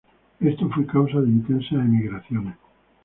Esto 0.39 0.67
fue 0.73 0.87
causa 0.87 1.21
de 1.21 1.27
intensas 1.29 1.73
emigraciones. 1.73 2.55